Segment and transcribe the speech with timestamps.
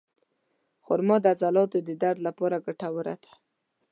[0.85, 3.31] خرما د عضلاتو د درد لپاره ګټوره ده.